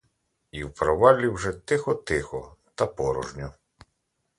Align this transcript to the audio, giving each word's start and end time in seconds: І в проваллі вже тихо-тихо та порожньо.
І 0.51 0.63
в 0.63 0.73
проваллі 0.73 1.27
вже 1.27 1.51
тихо-тихо 1.53 2.55
та 2.75 2.85
порожньо. 2.85 3.53